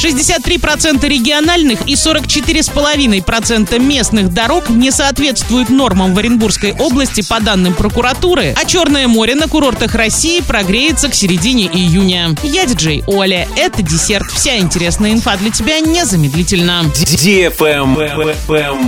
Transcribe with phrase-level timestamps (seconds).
[0.00, 8.54] 63% региональных и 44,5% местных дорог не соответствуют нормам в Оренбургской области по данным прокуратуры,
[8.56, 12.34] а Черное море на курортах России прогреется к середине июня.
[12.42, 13.46] Я диджей Оля.
[13.56, 14.30] Это десерт.
[14.30, 16.84] Вся интересная инфа для тебя незамедлительно.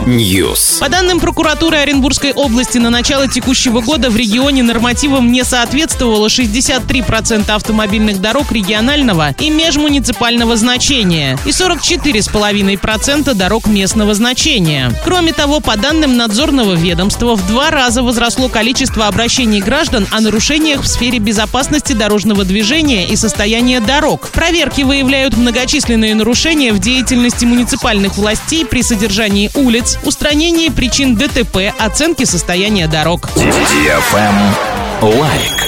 [0.07, 0.79] News.
[0.81, 7.51] По данным прокуратуры Оренбургской области на начало текущего года в регионе нормативам не соответствовало 63%
[7.51, 14.93] автомобильных дорог регионального и межмуниципального значения и 44,5% дорог местного значения.
[15.05, 20.83] Кроме того, по данным надзорного ведомства, в два раза возросло количество обращений граждан о нарушениях
[20.83, 24.31] в сфере безопасности дорожного движения и состояния дорог.
[24.31, 32.27] Проверки выявляют многочисленные нарушения в деятельности муниципальных властей при содержании улиц, устранении причин ДТП, оценке
[32.27, 33.29] состояния дорог.
[35.01, 35.62] Лайк.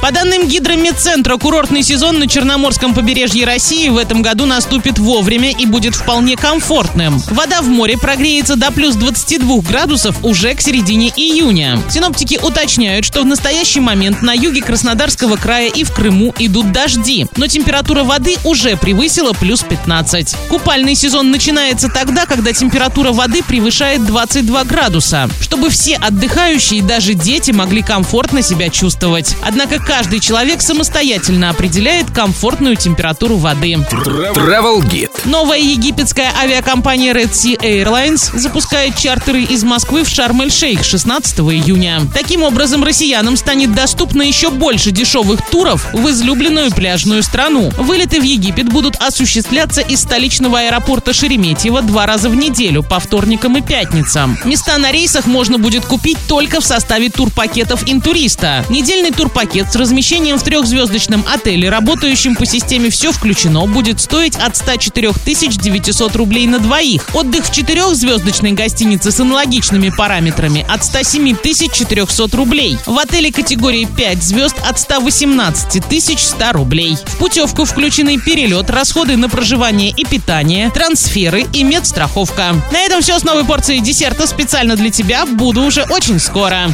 [0.00, 5.66] По данным Гидромедцентра, курортный сезон на Черноморском побережье России в этом году наступит вовремя и
[5.66, 7.20] будет вполне комфортным.
[7.30, 11.80] Вода в море прогреется до плюс 22 градусов уже к середине июня.
[11.90, 17.26] Синоптики уточняют, что в настоящий момент на юге Краснодарского края и в Крыму идут дожди,
[17.36, 20.36] но температура воды уже превысила плюс 15.
[20.48, 27.50] Купальный сезон начинается тогда, когда температура воды превышает 22 градуса, чтобы все отдыхающие, даже дети,
[27.50, 29.36] могли комфортно себя чувствовать.
[29.42, 33.72] Однако каждый человек самостоятельно определяет комфортную температуру воды.
[33.72, 35.10] Travel Guide.
[35.24, 42.02] Новая египетская авиакомпания Red Sea Airlines запускает чартеры из Москвы в Шарм-эль-Шейх 16 июня.
[42.12, 47.70] Таким образом, россиянам станет доступно еще больше дешевых туров в излюбленную пляжную страну.
[47.78, 53.56] Вылеты в Египет будут осуществляться из столичного аэропорта Шереметьево два раза в неделю, по вторникам
[53.56, 54.38] и пятницам.
[54.44, 58.66] Места на рейсах можно будет купить только в составе турпакетов интуриста.
[58.68, 64.56] Недельный турпакет с размещением в трехзвездочном отеле, работающем по системе «Все включено», будет стоить от
[64.56, 67.08] 104 900 рублей на двоих.
[67.14, 72.78] Отдых в четырехзвездочной гостинице с аналогичными параметрами от 107 400 рублей.
[72.86, 75.82] В отеле категории 5 звезд от 118
[76.18, 76.96] 100 рублей.
[77.04, 82.54] В путевку включены перелет, расходы на проживание и питание, трансферы и медстраховка.
[82.72, 85.26] На этом все с новой порцией десерта специально для тебя.
[85.26, 86.66] Буду уже очень скоро.